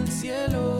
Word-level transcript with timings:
el 0.00 0.08
cielo, 0.10 0.79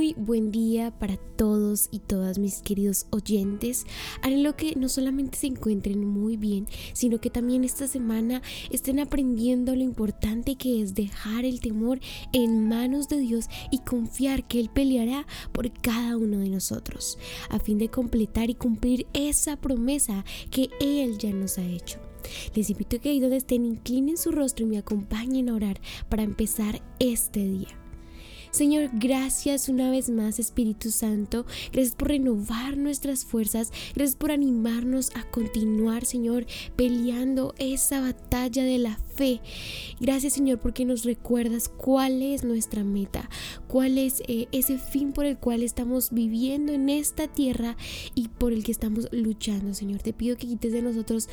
Muy 0.00 0.14
buen 0.16 0.50
día 0.50 0.98
para 0.98 1.18
todos 1.18 1.90
y 1.90 1.98
todas 1.98 2.38
mis 2.38 2.62
queridos 2.62 3.04
oyentes. 3.10 3.84
lo 4.26 4.56
que 4.56 4.74
no 4.74 4.88
solamente 4.88 5.36
se 5.36 5.48
encuentren 5.48 6.08
muy 6.08 6.38
bien, 6.38 6.66
sino 6.94 7.20
que 7.20 7.28
también 7.28 7.64
esta 7.64 7.86
semana 7.86 8.40
estén 8.70 8.98
aprendiendo 8.98 9.76
lo 9.76 9.82
importante 9.82 10.56
que 10.56 10.80
es 10.80 10.94
dejar 10.94 11.44
el 11.44 11.60
temor 11.60 12.00
en 12.32 12.66
manos 12.66 13.10
de 13.10 13.18
Dios 13.18 13.50
y 13.70 13.80
confiar 13.80 14.48
que 14.48 14.60
Él 14.60 14.70
peleará 14.72 15.26
por 15.52 15.70
cada 15.70 16.16
uno 16.16 16.38
de 16.38 16.48
nosotros, 16.48 17.18
a 17.50 17.58
fin 17.58 17.76
de 17.76 17.90
completar 17.90 18.48
y 18.48 18.54
cumplir 18.54 19.06
esa 19.12 19.60
promesa 19.60 20.24
que 20.50 20.70
Él 20.80 21.18
ya 21.18 21.30
nos 21.30 21.58
ha 21.58 21.62
hecho. 21.62 21.98
Les 22.54 22.70
invito 22.70 22.96
a 22.96 23.00
que 23.00 23.10
ahí 23.10 23.20
donde 23.20 23.36
estén 23.36 23.66
inclinen 23.66 24.16
su 24.16 24.32
rostro 24.32 24.64
y 24.64 24.68
me 24.70 24.78
acompañen 24.78 25.50
a 25.50 25.54
orar 25.54 25.78
para 26.08 26.22
empezar 26.22 26.80
este 26.98 27.40
día. 27.40 27.79
Señor, 28.50 28.90
gracias 28.94 29.68
una 29.68 29.90
vez 29.90 30.10
más 30.10 30.38
Espíritu 30.38 30.90
Santo. 30.90 31.46
Gracias 31.72 31.94
por 31.94 32.08
renovar 32.08 32.76
nuestras 32.76 33.24
fuerzas. 33.24 33.72
Gracias 33.94 34.16
por 34.16 34.32
animarnos 34.32 35.10
a 35.14 35.22
continuar, 35.30 36.04
Señor, 36.04 36.46
peleando 36.76 37.54
esa 37.58 38.00
batalla 38.00 38.64
de 38.64 38.78
la 38.78 38.96
fe. 38.96 39.09
Gracias, 40.00 40.32
Señor, 40.32 40.58
porque 40.58 40.84
nos 40.84 41.04
recuerdas 41.04 41.68
cuál 41.68 42.22
es 42.22 42.44
nuestra 42.44 42.84
meta, 42.84 43.28
cuál 43.68 43.98
es 43.98 44.22
eh, 44.28 44.48
ese 44.52 44.78
fin 44.78 45.12
por 45.12 45.26
el 45.26 45.38
cual 45.38 45.62
estamos 45.62 46.10
viviendo 46.10 46.72
en 46.72 46.88
esta 46.88 47.28
tierra 47.28 47.76
y 48.14 48.28
por 48.28 48.52
el 48.52 48.64
que 48.64 48.72
estamos 48.72 49.08
luchando, 49.12 49.74
Señor. 49.74 50.00
Te 50.00 50.12
pido 50.12 50.36
que 50.36 50.46
quites 50.46 50.72
de 50.72 50.82
nosotros 50.82 51.28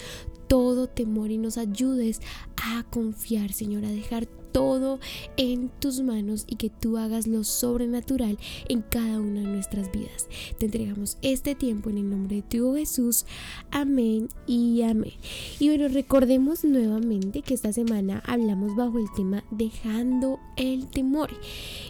todo 0.47 0.87
temor 0.87 1.31
y 1.31 1.37
nos 1.37 1.57
ayudes 1.57 2.21
a 2.57 2.83
confiar, 2.89 3.53
Señor, 3.53 3.85
a 3.85 3.91
dejar 3.91 4.27
todo 4.57 4.99
en 5.35 5.69
tus 5.69 6.01
manos 6.01 6.45
y 6.47 6.55
que 6.55 6.71
tú 6.71 6.97
hagas 6.97 7.27
lo 7.27 7.43
sobrenatural 7.43 8.39
en 8.69 8.81
cada 8.81 9.19
una 9.19 9.41
de 9.41 9.47
nuestras 9.47 9.91
vidas. 9.91 10.27
Te 10.57 10.65
entregamos 10.65 11.19
este 11.21 11.53
tiempo 11.53 11.91
en 11.91 11.99
el 11.99 12.09
nombre 12.09 12.37
de 12.37 12.41
tu 12.41 12.73
Jesús. 12.73 13.27
Amén 13.69 14.29
y 14.47 14.81
amén. 14.81 15.13
Y 15.59 15.67
bueno, 15.67 15.87
recordemos 15.89 16.63
nuevamente 16.63 17.43
que 17.43 17.53
esta 17.53 17.71
semana 17.77 18.23
hablamos 18.25 18.75
bajo 18.75 18.97
el 18.97 19.11
tema 19.15 19.43
dejando 19.51 20.39
el 20.55 20.87
temor 20.87 21.29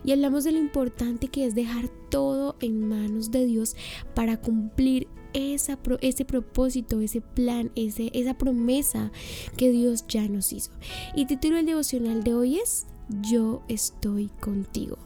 y 0.04 0.12
hablamos 0.12 0.44
de 0.44 0.52
lo 0.52 0.60
importante 0.60 1.30
que 1.30 1.46
es 1.46 1.56
dejar 1.56 1.88
todo 2.10 2.58
en 2.60 2.90
manos 2.90 3.32
de 3.32 3.46
Dios 3.46 3.78
para 4.14 4.36
cumplir 4.36 5.08
esa, 5.32 5.80
ese 6.02 6.26
propósito, 6.26 7.00
ese 7.00 7.22
plan, 7.22 7.72
ese, 7.76 8.12
esa 8.14 8.38
promesa 8.38 9.12
que 9.56 9.72
Dios 9.72 10.06
ya 10.08 10.28
nos 10.28 10.52
hizo. 10.52 10.72
Y 11.16 11.26
título 11.26 11.56
del 11.56 11.68
devocional 11.68 12.24
de 12.24 12.34
hoy 12.34 12.58
es 12.58 12.86
yo 13.22 13.62
estoy 13.70 14.30
contigo. 14.42 14.98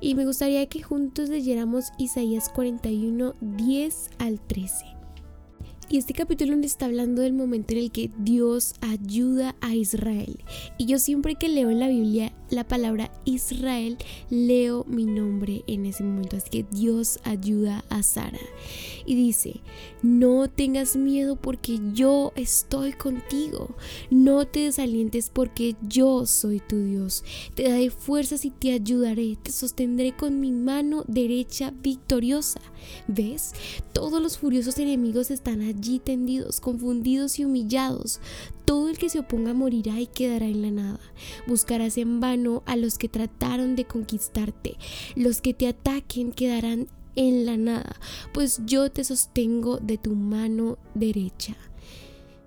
Y 0.00 0.14
me 0.14 0.24
gustaría 0.24 0.66
que 0.66 0.82
juntos 0.82 1.28
leyéramos 1.28 1.92
Isaías 1.98 2.48
41, 2.48 3.34
10 3.40 4.10
al 4.18 4.40
13. 4.40 4.99
Y 5.92 5.98
este 5.98 6.14
capítulo 6.14 6.54
nos 6.54 6.66
está 6.66 6.86
hablando 6.86 7.20
del 7.20 7.32
momento 7.32 7.72
en 7.72 7.80
el 7.80 7.90
que 7.90 8.12
Dios 8.16 8.74
ayuda 8.80 9.56
a 9.60 9.74
Israel. 9.74 10.38
Y 10.78 10.86
yo 10.86 11.00
siempre 11.00 11.34
que 11.34 11.48
leo 11.48 11.68
en 11.68 11.80
la 11.80 11.88
Biblia 11.88 12.32
la 12.50 12.66
palabra 12.66 13.10
Israel, 13.24 13.96
leo 14.28 14.84
mi 14.88 15.06
nombre 15.06 15.62
en 15.66 15.86
ese 15.86 16.02
momento. 16.02 16.36
Así 16.36 16.50
que 16.50 16.66
Dios 16.70 17.18
ayuda 17.24 17.84
a 17.88 18.02
Sara. 18.02 18.38
Y 19.06 19.14
dice, 19.14 19.60
no 20.02 20.48
tengas 20.48 20.96
miedo 20.96 21.36
porque 21.36 21.78
yo 21.92 22.32
estoy 22.36 22.92
contigo. 22.92 23.74
No 24.10 24.46
te 24.46 24.60
desalientes 24.60 25.30
porque 25.30 25.76
yo 25.88 26.26
soy 26.26 26.60
tu 26.60 26.84
Dios. 26.84 27.24
Te 27.54 27.64
daré 27.68 27.90
fuerzas 27.90 28.44
y 28.44 28.50
te 28.50 28.72
ayudaré. 28.72 29.36
Te 29.42 29.52
sostendré 29.52 30.12
con 30.12 30.40
mi 30.40 30.52
mano 30.52 31.04
derecha 31.06 31.72
victoriosa. 31.82 32.60
¿Ves? 33.06 33.52
Todos 33.92 34.20
los 34.22 34.38
furiosos 34.38 34.78
enemigos 34.78 35.30
están 35.30 35.60
allí 35.60 35.98
tendidos, 35.98 36.60
confundidos 36.60 37.38
y 37.38 37.44
humillados. 37.44 38.20
Todo 38.64 38.88
el 38.88 38.98
que 38.98 39.08
se 39.08 39.18
oponga 39.18 39.52
morirá 39.52 40.00
y 40.00 40.06
quedará 40.06 40.46
en 40.46 40.62
la 40.62 40.70
nada. 40.70 41.00
Buscarás 41.46 41.98
en 41.98 42.20
vano 42.20 42.39
a 42.66 42.76
los 42.76 42.98
que 42.98 43.08
trataron 43.08 43.76
de 43.76 43.84
conquistarte. 43.84 44.76
Los 45.16 45.40
que 45.40 45.54
te 45.54 45.68
ataquen 45.68 46.32
quedarán 46.32 46.88
en 47.16 47.46
la 47.46 47.56
nada, 47.56 47.96
pues 48.32 48.60
yo 48.66 48.90
te 48.90 49.04
sostengo 49.04 49.78
de 49.78 49.98
tu 49.98 50.14
mano 50.14 50.78
derecha. 50.94 51.56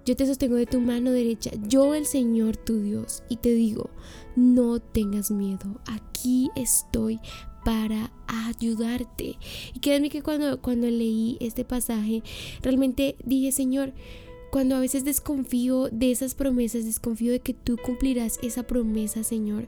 Yo 0.06 0.18
te 0.18 0.26
sostengo 0.26 0.56
de 0.56 0.66
tu 0.66 0.82
mano 0.82 1.12
derecha, 1.12 1.52
yo 1.70 1.96
el 1.96 2.06
Señor 2.06 2.58
tu 2.58 2.82
Dios, 2.82 3.24
y 3.30 3.38
te 3.38 3.54
digo, 3.54 3.90
no 4.36 4.82
tengas 4.82 5.32
miedo, 5.32 5.80
aquí 5.86 6.50
estoy 6.58 7.22
para 7.64 8.12
ayudarte. 8.28 9.38
Y 9.74 9.80
créanme 9.80 10.10
que 10.10 10.22
cuando, 10.22 10.62
cuando 10.62 10.88
leí 10.88 11.38
este 11.40 11.64
pasaje, 11.64 12.22
realmente 12.62 13.16
dije, 13.24 13.54
Señor, 13.54 13.94
cuando 14.54 14.76
a 14.76 14.80
veces 14.80 15.04
desconfío 15.04 15.90
de 15.92 16.12
esas 16.12 16.36
promesas, 16.36 16.86
desconfío 16.86 17.32
de 17.32 17.40
que 17.40 17.56
tú 17.56 17.76
cumplirás 17.76 18.38
esa 18.44 18.62
promesa, 18.62 19.24
Señor, 19.24 19.66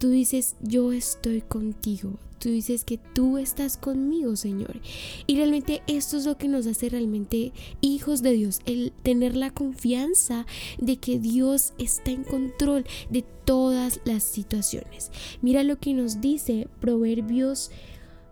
tú 0.00 0.10
dices, 0.10 0.56
yo 0.60 0.92
estoy 0.92 1.40
contigo. 1.40 2.18
Tú 2.40 2.48
dices 2.48 2.82
que 2.82 2.98
tú 2.98 3.38
estás 3.38 3.76
conmigo, 3.76 4.34
Señor. 4.34 4.80
Y 5.28 5.36
realmente 5.36 5.82
esto 5.86 6.16
es 6.16 6.26
lo 6.26 6.36
que 6.36 6.48
nos 6.48 6.66
hace 6.66 6.88
realmente 6.88 7.52
hijos 7.80 8.22
de 8.22 8.32
Dios, 8.32 8.58
el 8.66 8.90
tener 9.04 9.36
la 9.36 9.52
confianza 9.52 10.46
de 10.78 10.96
que 10.96 11.20
Dios 11.20 11.72
está 11.78 12.10
en 12.10 12.24
control 12.24 12.84
de 13.10 13.24
todas 13.44 14.00
las 14.04 14.24
situaciones. 14.24 15.12
Mira 15.42 15.62
lo 15.62 15.78
que 15.78 15.94
nos 15.94 16.20
dice 16.20 16.66
Proverbios 16.80 17.70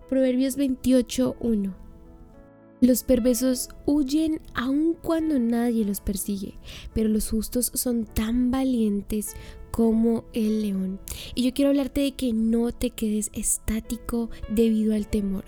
Proverbios 0.09 0.57
28:1. 0.57 1.82
Los 2.83 3.05
perversos 3.05 3.69
huyen 3.87 4.41
aun 4.55 4.95
cuando 5.01 5.39
nadie 5.39 5.85
los 5.85 6.01
persigue, 6.01 6.55
pero 6.93 7.09
los 7.09 7.31
justos 7.31 7.71
son 7.75 8.07
tan 8.07 8.51
valientes 8.51 9.37
como 9.73 10.25
el 10.33 10.63
león. 10.63 11.01
Y 11.35 11.43
yo 11.43 11.53
quiero 11.53 11.71
hablarte 11.71 12.03
de 12.03 12.13
que 12.13 12.33
no 12.33 12.71
te 12.71 12.91
quedes 12.91 13.31
estático 13.35 14.31
debido 14.49 14.95
al 14.95 15.09
temor. 15.09 15.45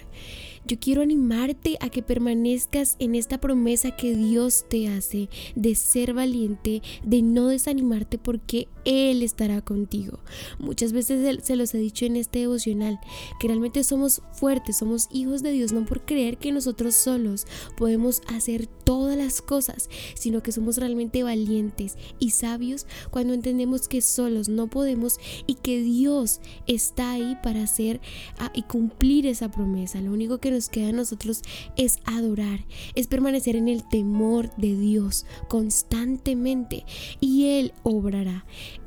Yo 0.66 0.78
quiero 0.80 1.02
animarte 1.02 1.76
a 1.80 1.90
que 1.90 2.02
permanezcas 2.02 2.96
en 2.98 3.14
esta 3.14 3.38
promesa 3.38 3.90
que 3.96 4.16
Dios 4.16 4.64
te 4.66 4.88
hace 4.88 5.28
de 5.54 5.74
ser 5.74 6.14
valiente, 6.14 6.80
de 7.04 7.20
no 7.20 7.48
desanimarte 7.48 8.16
porque 8.16 8.68
Él 8.86 9.22
estará 9.22 9.60
contigo. 9.60 10.20
Muchas 10.58 10.94
veces 10.94 11.40
se 11.42 11.56
los 11.56 11.74
he 11.74 11.78
dicho 11.78 12.06
en 12.06 12.16
este 12.16 12.38
devocional, 12.38 12.98
que 13.38 13.48
realmente 13.48 13.84
somos 13.84 14.22
fuertes, 14.32 14.78
somos 14.78 15.08
hijos 15.12 15.42
de 15.42 15.52
Dios, 15.52 15.74
no 15.74 15.84
por 15.84 16.06
creer 16.06 16.38
que 16.38 16.50
nosotros 16.50 16.94
solos 16.94 17.46
podemos 17.76 18.22
hacer 18.26 18.66
todas 18.66 19.18
las 19.18 19.42
cosas, 19.42 19.90
sino 20.14 20.42
que 20.42 20.52
somos 20.52 20.78
realmente 20.78 21.22
valientes 21.22 21.98
y 22.18 22.30
sabios 22.30 22.86
cuando 23.10 23.34
entendemos 23.34 23.86
que 23.86 24.00
solos 24.14 24.48
no 24.48 24.68
podemos 24.68 25.18
y 25.46 25.54
que 25.54 25.80
Dios 25.80 26.40
está 26.66 27.12
ahí 27.12 27.36
para 27.42 27.62
hacer 27.62 28.00
ah, 28.38 28.50
y 28.54 28.62
cumplir 28.62 29.26
esa 29.26 29.50
promesa. 29.50 30.00
Lo 30.00 30.12
único 30.12 30.38
que 30.38 30.50
nos 30.50 30.68
queda 30.68 30.88
a 30.88 30.92
nosotros 30.92 31.42
es 31.76 31.98
adorar, 32.04 32.64
es 32.94 33.06
permanecer 33.06 33.56
en 33.56 33.68
el 33.68 33.86
temor 33.88 34.54
de 34.56 34.76
Dios 34.76 35.26
constantemente 35.48 36.84
y 37.20 37.46
Él 37.46 37.72
obrará. 37.82 38.44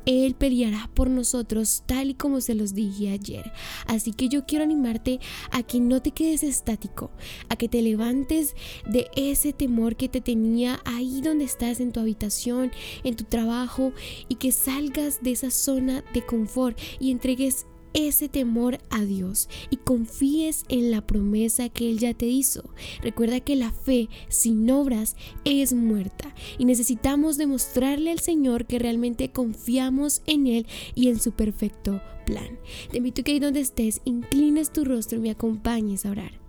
Él 0.08 0.34
peleará 0.34 0.90
por 0.94 1.10
nosotros 1.10 1.82
tal 1.84 2.08
y 2.08 2.14
como 2.14 2.40
se 2.40 2.54
los 2.54 2.74
dije 2.74 3.10
ayer. 3.10 3.52
Así 3.86 4.12
que 4.12 4.30
yo 4.30 4.46
quiero 4.46 4.64
animarte 4.64 5.20
a 5.50 5.62
que 5.62 5.80
no 5.80 6.00
te 6.00 6.12
quedes 6.12 6.42
estático, 6.42 7.10
a 7.50 7.56
que 7.56 7.68
te 7.68 7.82
levantes 7.82 8.56
de 8.86 9.08
ese 9.16 9.52
temor 9.52 9.96
que 9.96 10.08
te 10.08 10.22
tenía 10.22 10.80
ahí 10.86 11.20
donde 11.20 11.44
estás 11.44 11.80
en 11.80 11.92
tu 11.92 12.00
habitación, 12.00 12.72
en 13.04 13.16
tu 13.16 13.24
trabajo 13.24 13.92
y 14.28 14.36
que 14.36 14.50
salgas 14.50 15.17
de 15.20 15.32
esa 15.32 15.50
zona 15.50 16.04
de 16.12 16.24
confort 16.24 16.78
y 16.98 17.10
entregues 17.10 17.66
ese 17.94 18.28
temor 18.28 18.78
a 18.90 19.04
Dios 19.04 19.48
y 19.70 19.76
confíes 19.76 20.64
en 20.68 20.90
la 20.90 21.06
promesa 21.06 21.68
que 21.68 21.90
Él 21.90 21.98
ya 21.98 22.14
te 22.14 22.26
hizo. 22.26 22.62
Recuerda 23.02 23.40
que 23.40 23.56
la 23.56 23.72
fe 23.72 24.08
sin 24.28 24.70
obras 24.70 25.16
es 25.44 25.72
muerta 25.72 26.34
y 26.58 26.64
necesitamos 26.64 27.36
demostrarle 27.36 28.10
al 28.10 28.20
Señor 28.20 28.66
que 28.66 28.78
realmente 28.78 29.30
confiamos 29.30 30.22
en 30.26 30.46
Él 30.46 30.66
y 30.94 31.08
en 31.08 31.18
su 31.18 31.32
perfecto 31.32 32.00
plan. 32.26 32.58
Te 32.90 32.98
invito 32.98 33.22
a 33.22 33.24
que 33.24 33.32
ahí 33.32 33.40
donde 33.40 33.60
estés 33.60 34.00
inclines 34.04 34.70
tu 34.70 34.84
rostro 34.84 35.18
y 35.18 35.22
me 35.22 35.30
acompañes 35.30 36.04
a 36.04 36.10
orar. 36.10 36.47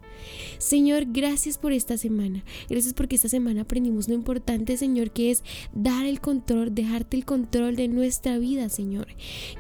Señor, 0.58 1.06
gracias 1.08 1.58
por 1.58 1.72
esta 1.72 1.98
semana. 1.98 2.44
Gracias 2.70 2.94
porque 2.94 3.16
esta 3.16 3.30
semana 3.30 3.62
aprendimos 3.62 4.08
lo 4.08 4.14
importante, 4.14 4.78
Señor, 4.78 5.12
que 5.12 5.32
es 5.32 5.44
dar 5.74 6.06
el 6.06 6.20
control, 6.20 6.74
dejarte 6.74 7.18
el 7.18 7.26
control 7.26 7.76
de 7.76 7.88
nuestra 7.88 8.38
vida, 8.38 8.70
Señor. 8.70 9.08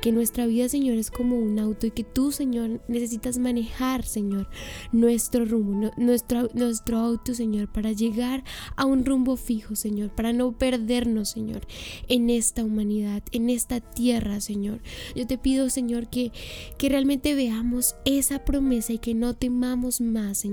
Que 0.01 0.11
nuestra 0.11 0.45
vida, 0.45 0.69
Señor, 0.69 0.97
es 0.97 1.11
como 1.11 1.37
un 1.37 1.59
auto 1.59 1.87
y 1.87 1.91
que 1.91 2.03
tú, 2.03 2.31
Señor, 2.31 2.81
necesitas 2.87 3.37
manejar, 3.37 4.05
Señor, 4.05 4.49
nuestro 4.91 5.45
rumbo, 5.45 5.91
nuestro, 5.97 6.49
nuestro 6.53 6.97
auto, 6.97 7.33
Señor, 7.33 7.71
para 7.71 7.91
llegar 7.91 8.43
a 8.75 8.85
un 8.85 9.05
rumbo 9.05 9.37
fijo, 9.37 9.75
Señor, 9.75 10.09
para 10.09 10.33
no 10.33 10.51
perdernos, 10.51 11.29
Señor, 11.29 11.65
en 12.07 12.29
esta 12.29 12.63
humanidad, 12.63 13.23
en 13.31 13.49
esta 13.49 13.79
tierra, 13.79 14.41
Señor. 14.41 14.81
Yo 15.15 15.25
te 15.27 15.37
pido, 15.37 15.69
Señor, 15.69 16.09
que, 16.09 16.31
que 16.77 16.89
realmente 16.89 17.35
veamos 17.35 17.95
esa 18.05 18.43
promesa 18.43 18.93
y 18.93 18.99
que 18.99 19.13
no 19.13 19.35
temamos 19.35 20.01
más, 20.01 20.39
Señor. 20.39 20.48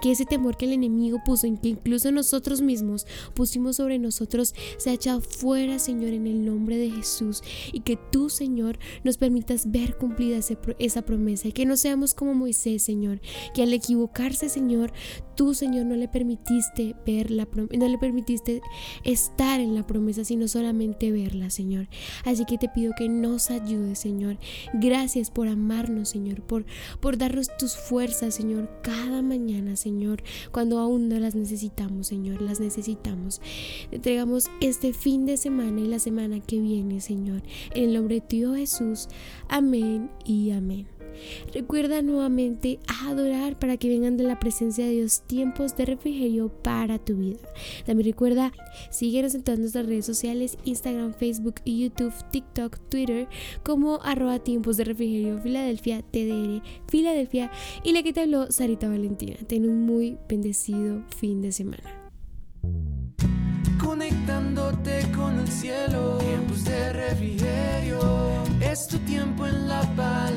Que 0.00 0.12
ese 0.12 0.24
temor 0.24 0.56
que 0.56 0.66
el 0.66 0.72
enemigo 0.72 1.18
puso, 1.24 1.46
en 1.46 1.56
que 1.56 1.68
incluso 1.68 2.10
nosotros 2.12 2.60
mismos 2.60 3.06
pusimos 3.34 3.76
sobre 3.76 3.98
nosotros, 3.98 4.54
se 4.78 4.90
ha 4.90 4.94
echado 4.94 5.20
fuera, 5.20 5.78
Señor, 5.78 6.12
en 6.12 6.26
el 6.26 6.44
nombre 6.44 6.76
de 6.76 6.90
Jesús. 6.90 7.42
Y 7.72 7.80
que 7.80 7.98
tú, 8.10 8.30
Señor, 8.30 8.78
nos 9.04 9.16
permitas 9.16 9.70
ver 9.70 9.96
cumplida 9.96 10.40
esa 10.78 11.02
promesa. 11.02 11.48
Y 11.48 11.52
que 11.52 11.66
no 11.66 11.76
seamos 11.76 12.14
como 12.14 12.34
Moisés, 12.34 12.82
Señor, 12.82 13.20
que 13.54 13.62
al 13.62 13.72
equivocarse, 13.72 14.48
Señor, 14.48 14.92
tú, 15.40 15.54
Señor, 15.54 15.86
no 15.86 15.96
le 15.96 16.06
permitiste 16.06 16.94
ver 17.06 17.30
la 17.30 17.48
no 17.54 17.88
le 17.88 17.96
permitiste 17.96 18.60
estar 19.04 19.58
en 19.58 19.74
la 19.74 19.86
promesa, 19.86 20.22
sino 20.22 20.46
solamente 20.48 21.10
verla, 21.10 21.48
Señor. 21.48 21.88
Así 22.26 22.44
que 22.44 22.58
te 22.58 22.68
pido 22.68 22.92
que 22.94 23.08
nos 23.08 23.50
ayudes, 23.50 23.98
Señor. 23.98 24.36
Gracias 24.74 25.30
por 25.30 25.48
amarnos, 25.48 26.10
Señor, 26.10 26.42
por, 26.42 26.66
por 27.00 27.16
darnos 27.16 27.48
tus 27.56 27.74
fuerzas, 27.74 28.34
Señor, 28.34 28.68
cada 28.82 29.22
mañana, 29.22 29.76
Señor, 29.76 30.22
cuando 30.52 30.78
aún 30.78 31.08
no 31.08 31.18
las 31.18 31.34
necesitamos, 31.34 32.08
Señor, 32.08 32.42
las 32.42 32.60
necesitamos. 32.60 33.40
Te 33.88 33.96
entregamos 33.96 34.50
este 34.60 34.92
fin 34.92 35.24
de 35.24 35.38
semana 35.38 35.80
y 35.80 35.86
la 35.86 36.00
semana 36.00 36.40
que 36.40 36.60
viene, 36.60 37.00
Señor. 37.00 37.40
En 37.74 37.84
el 37.84 37.94
nombre 37.94 38.16
de 38.16 38.26
Dios 38.28 38.58
Jesús. 38.58 39.08
Amén 39.48 40.10
y 40.22 40.50
amén. 40.50 40.99
Recuerda 41.52 42.02
nuevamente 42.02 42.78
adorar 43.04 43.58
para 43.58 43.76
que 43.76 43.88
vengan 43.88 44.16
de 44.16 44.24
la 44.24 44.38
presencia 44.38 44.84
de 44.84 44.92
Dios 44.92 45.22
tiempos 45.26 45.76
de 45.76 45.86
refrigerio 45.86 46.48
para 46.48 46.98
tu 46.98 47.16
vida. 47.16 47.40
También 47.84 48.10
recuerda 48.10 48.52
síguenos 48.90 49.34
en 49.34 49.42
todas 49.42 49.60
nuestras 49.60 49.86
redes 49.86 50.06
sociales, 50.06 50.56
Instagram, 50.64 51.14
Facebook, 51.14 51.56
YouTube, 51.64 52.14
TikTok, 52.30 52.78
Twitter, 52.88 53.28
como 53.62 54.00
arroba 54.02 54.38
tiempos 54.38 54.76
de 54.76 54.84
refrigerio 54.84 55.40
Filadelfia, 55.40 56.02
TDR, 56.02 56.62
Filadelfia 56.88 57.50
y 57.84 57.92
la 57.92 58.02
que 58.02 58.12
te 58.12 58.22
habló 58.22 58.50
Sarita 58.50 58.88
Valentina. 58.88 59.36
Ten 59.46 59.68
un 59.68 59.84
muy 59.84 60.18
bendecido 60.28 61.02
fin 61.16 61.42
de 61.42 61.52
semana. 61.52 62.10
Conectándote 63.82 65.10
con 65.16 65.40
el 65.40 65.48
cielo, 65.48 66.18
tiempos 66.18 66.64
de 66.64 66.92
refrigerio, 66.92 68.00
es 68.60 68.86
tu 68.86 68.98
tiempo 68.98 69.46
en 69.46 69.68
la 69.68 69.80
paz 69.96 70.30